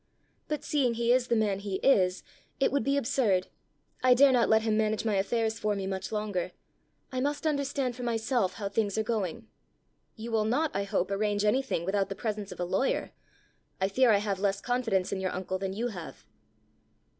[0.47, 2.23] But seeing he is the man he is,
[2.59, 3.49] it would be absurd.
[4.01, 6.53] I dare not let him manage my affairs for me much longer.
[7.11, 9.47] I must understand for myself how things are going."
[10.15, 13.11] "You will not, I hope, arrange anything without the presence of a lawyer!
[13.79, 16.25] I fear I have less confidence in your uncle than you have!"